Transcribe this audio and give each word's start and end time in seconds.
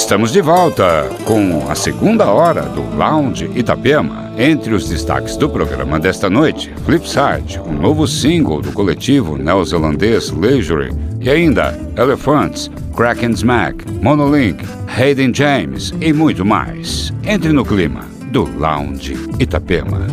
Estamos 0.00 0.32
de 0.32 0.40
volta 0.40 1.08
com 1.24 1.70
a 1.70 1.74
segunda 1.74 2.24
hora 2.32 2.62
do 2.62 2.82
Lounge 2.96 3.48
Itapema. 3.54 4.32
Entre 4.36 4.74
os 4.74 4.88
destaques 4.88 5.36
do 5.36 5.48
programa 5.48 6.00
desta 6.00 6.28
noite, 6.28 6.72
Flipside, 6.84 7.60
um 7.60 7.74
novo 7.74 8.08
single 8.08 8.62
do 8.62 8.72
coletivo 8.72 9.36
neozelandês 9.36 10.30
Leisure, 10.30 10.90
e 11.20 11.30
ainda 11.30 11.78
Elephants, 11.96 12.70
Kraken 12.96 13.32
Smack, 13.32 13.84
Monolink, 14.02 14.64
Hayden 14.88 15.32
James 15.32 15.92
e 16.00 16.12
muito 16.12 16.44
mais. 16.46 17.12
Entre 17.22 17.52
no 17.52 17.64
clima 17.64 18.00
do 18.32 18.48
Lounge 18.58 19.14
Itapema. 19.38 20.06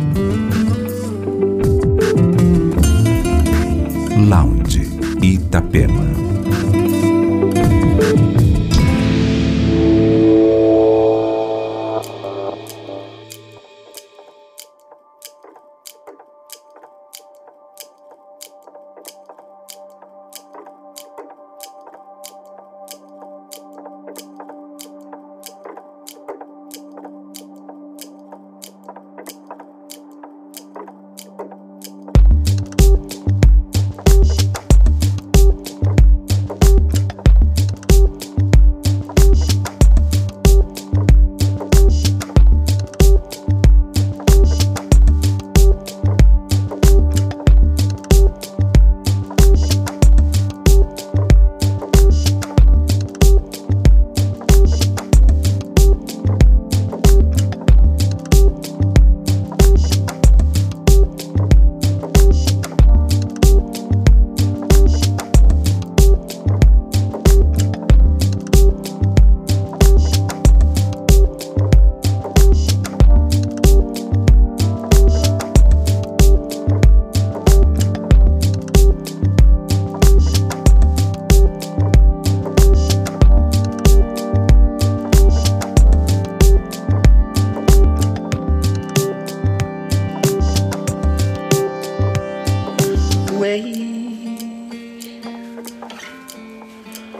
Lounge 4.28 4.86
Itapema. 5.22 6.17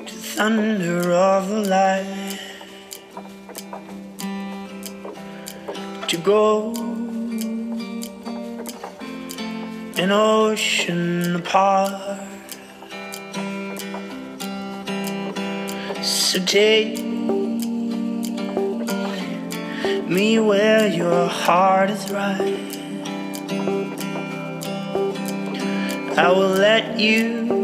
to 0.06 0.14
thunder 0.36 1.10
of 1.12 1.48
the 1.48 1.60
light 1.62 2.38
to 6.06 6.18
go 6.18 6.74
an 9.96 10.10
ocean 10.10 11.36
apart. 11.36 12.20
So 16.02 16.44
take 16.44 17.02
me 20.06 20.38
where 20.38 20.88
your 20.88 21.26
heart 21.26 21.88
is 21.88 22.10
right. 22.10 22.77
Oh. 26.20 27.57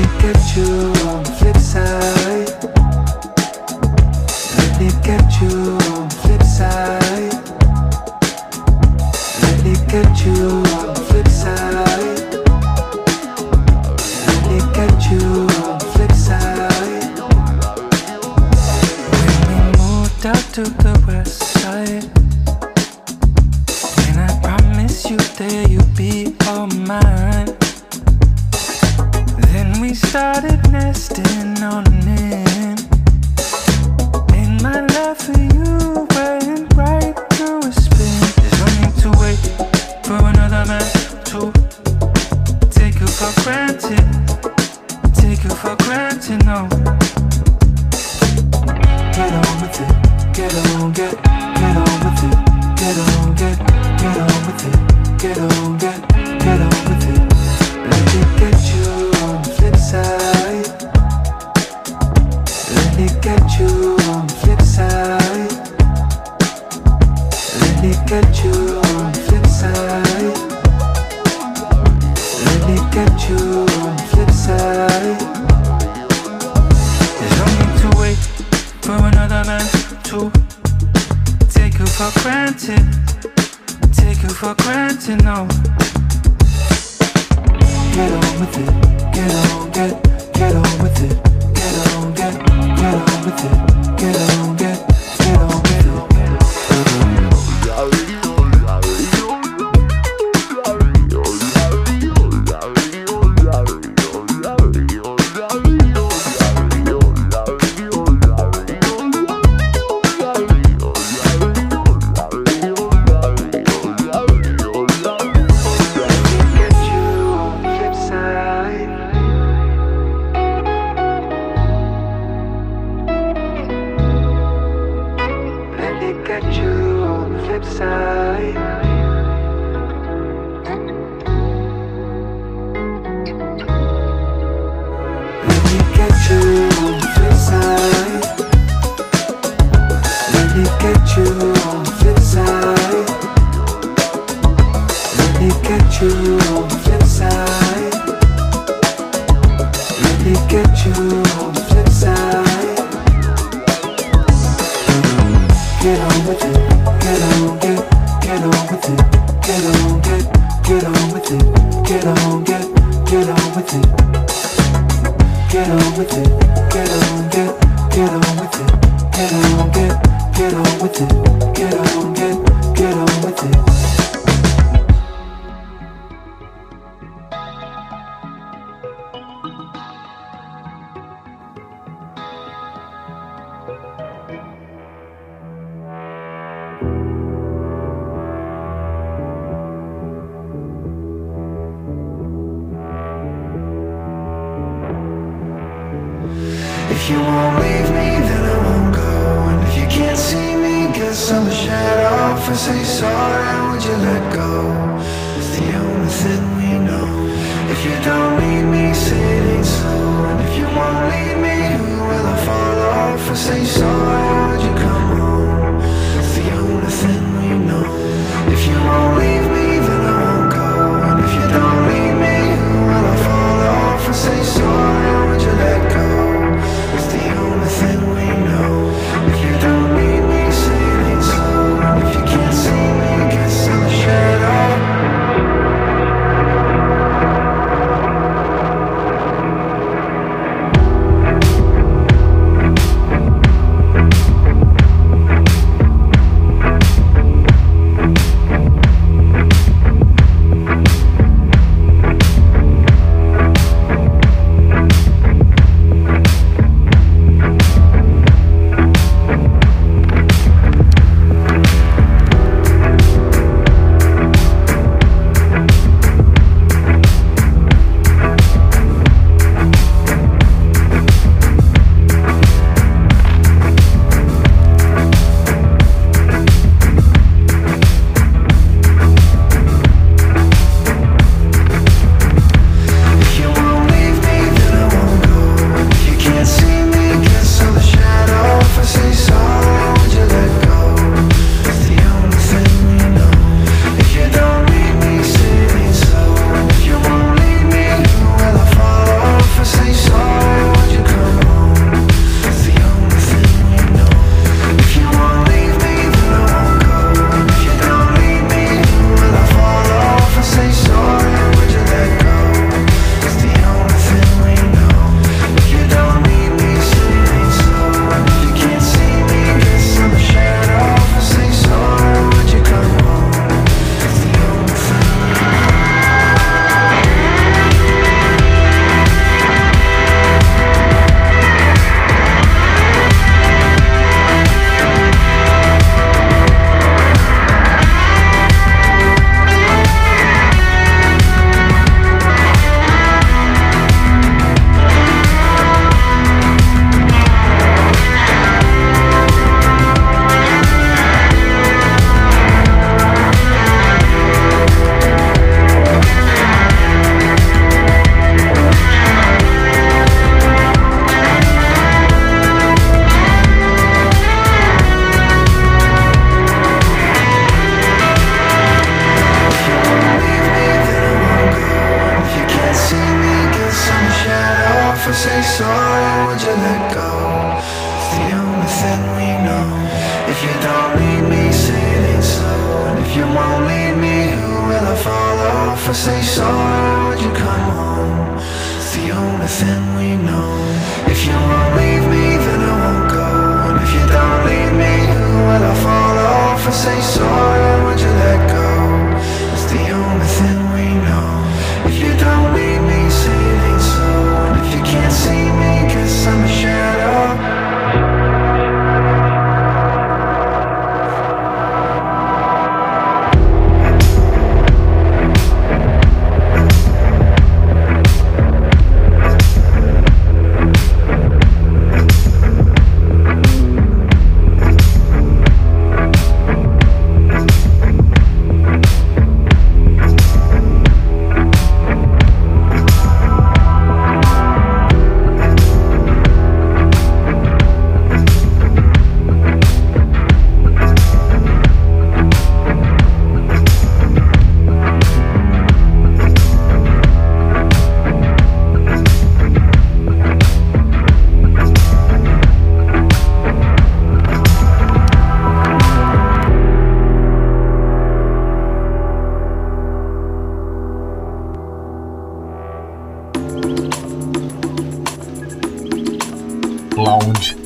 Let 0.00 0.08
me 0.08 0.18
get 0.22 0.56
you 0.56 0.64
on 1.08 1.22
the 1.24 1.30
flip 1.38 1.56
side. 1.58 2.48
Let 4.56 4.80
me 4.80 4.88
get 5.04 5.40
you 5.42 5.76
on 5.92 6.08
the 6.08 6.14
flip 6.22 6.42
side. 6.42 7.34
Let 9.42 9.56
me 9.62 9.74
get 9.88 10.24
you. 10.24 10.69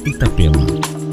Itapema. 0.05 1.04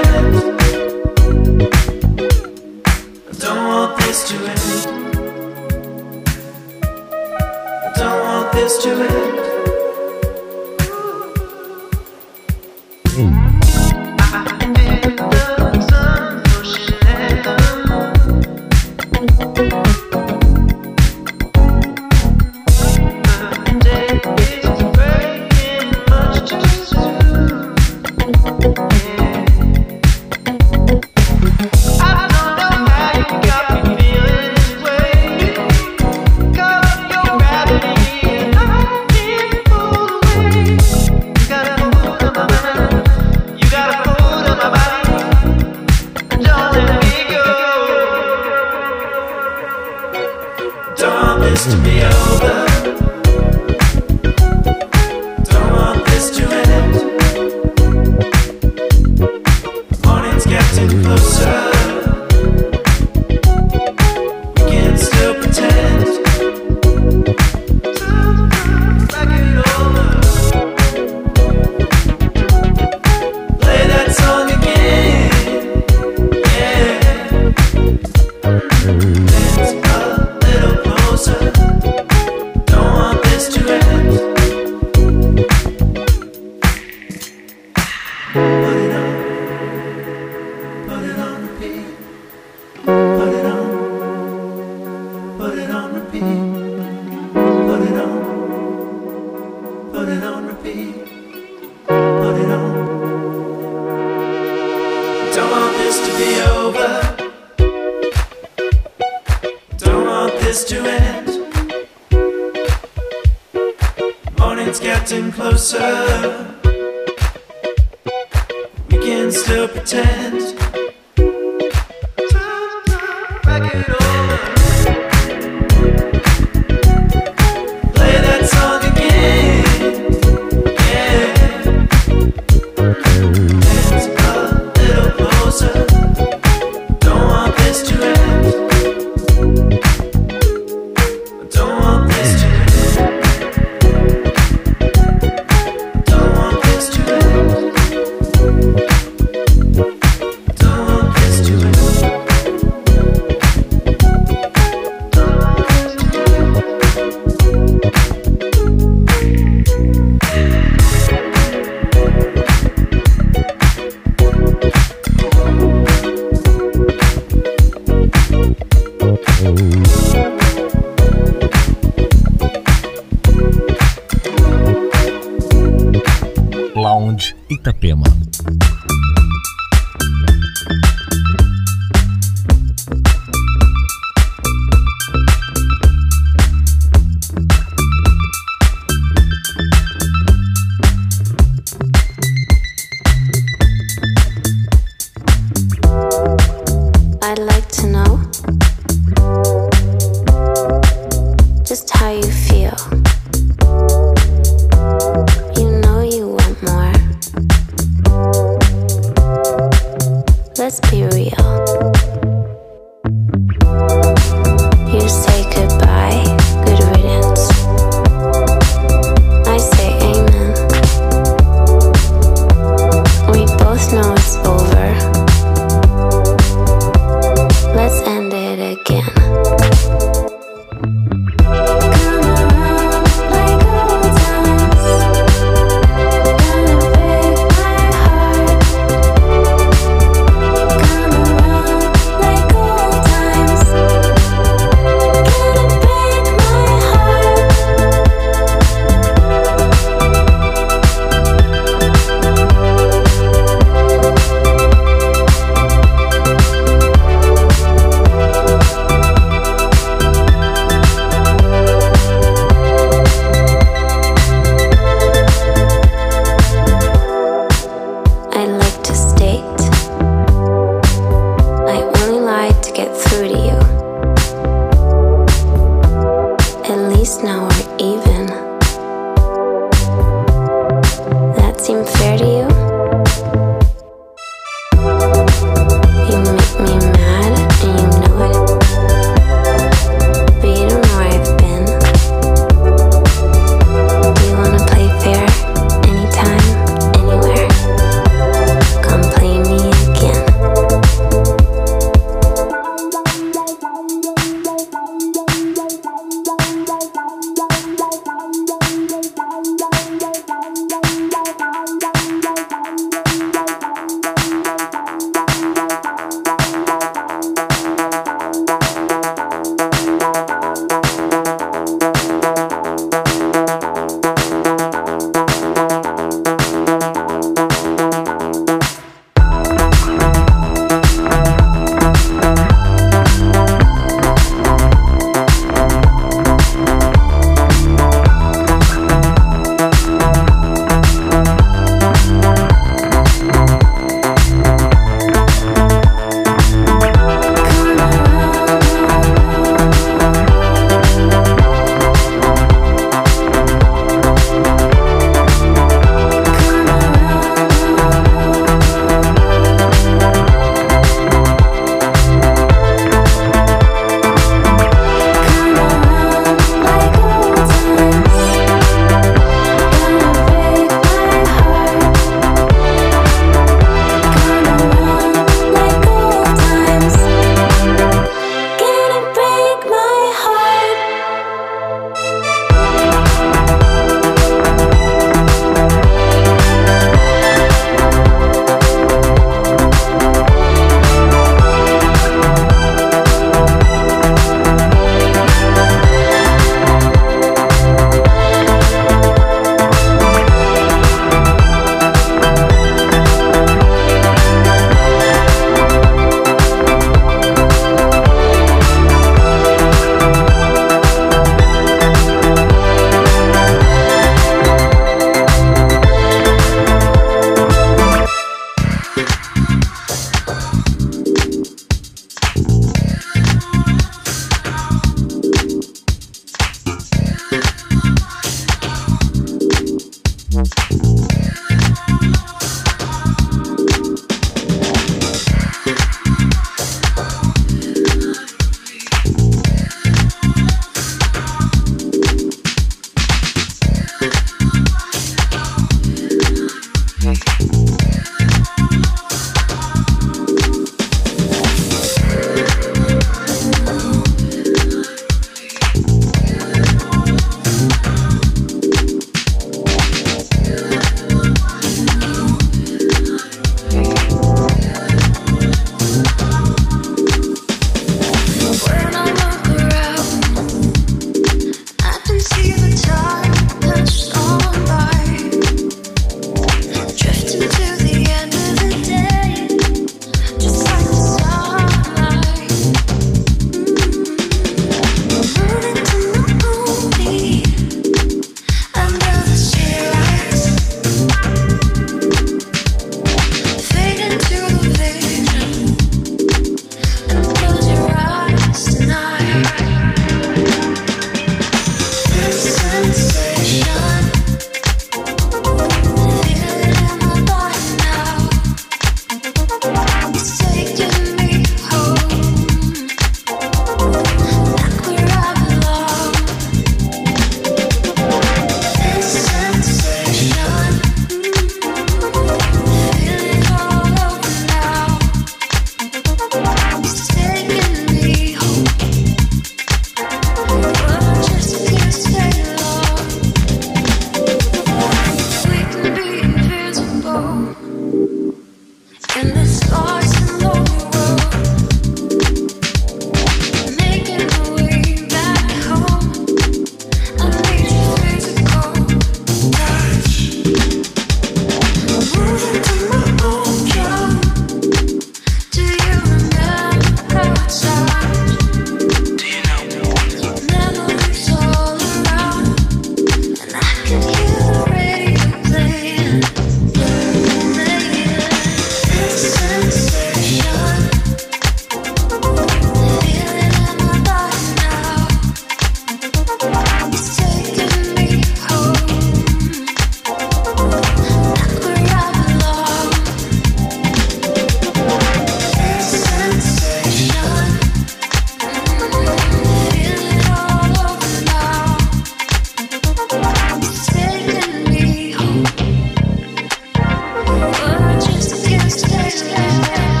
Yesterday. 598.71 600.00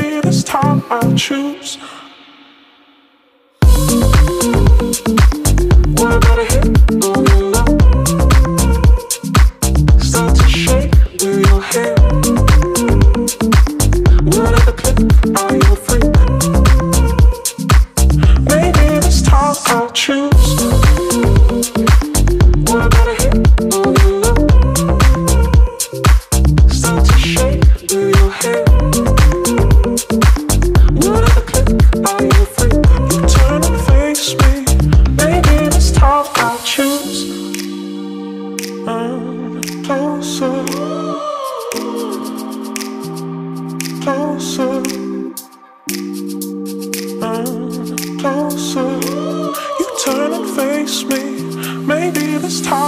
time 0.51 0.83
I'll 0.89 1.15
choose. 1.15 1.77
What 5.95 6.11
about 6.17 6.39
a 6.39 6.45
hit 6.51 6.65
of 7.05 7.19
your 7.29 7.43
love? 7.55 7.79
Start 10.03 10.35
to 10.35 10.47
shake 10.49 10.93
your 11.21 11.39
you 15.55 15.75
a? 15.85 16.01
Maybe 18.43 18.85
this 18.99 19.21
time 19.21 19.55
I'll 19.67 19.89
choose. 19.91 20.40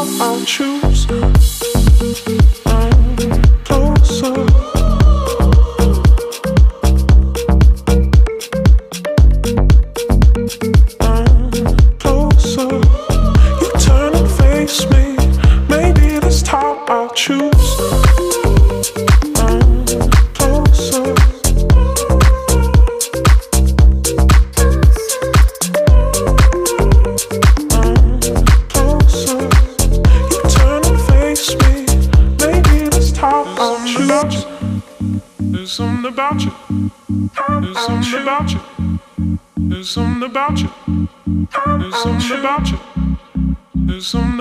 all 0.03 0.43
true. 0.43 0.82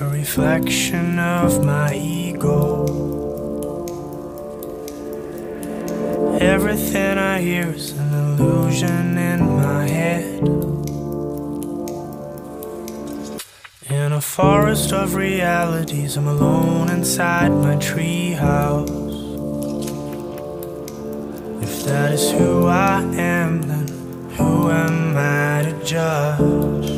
a 0.00 0.08
reflection 0.10 1.18
of 1.18 1.64
my 1.64 1.92
ego. 1.94 2.84
Everything 6.40 7.18
I 7.18 7.40
hear 7.40 7.68
is 7.68 7.90
an 7.98 8.14
illusion 8.14 9.18
in 9.18 9.56
my 9.56 9.88
head. 9.88 10.42
In 13.90 14.12
a 14.12 14.20
forest 14.20 14.92
of 14.92 15.16
realities, 15.16 16.16
I'm 16.16 16.28
alone 16.28 16.90
inside 16.90 17.50
my 17.50 17.74
treehouse. 17.76 18.88
If 21.60 21.84
that 21.86 22.12
is 22.12 22.30
who 22.30 22.66
I 22.66 23.00
am, 23.16 23.62
then 23.62 23.88
who 24.36 24.70
am 24.70 25.16
I 25.16 25.62
to 25.64 25.84
judge? 25.84 26.97